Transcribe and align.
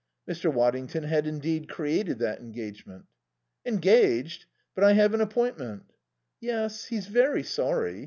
Mr. 0.27 0.51
Waddington 0.51 1.03
had, 1.03 1.27
indeed, 1.27 1.69
created 1.69 2.17
that 2.17 2.39
engagement. 2.39 3.05
"Engaged? 3.67 4.47
But 4.73 4.83
I 4.83 4.93
have 4.93 5.13
an 5.13 5.21
appointment." 5.21 5.93
"Yes. 6.39 6.85
He's 6.85 7.05
very 7.05 7.43
sorry. 7.43 7.99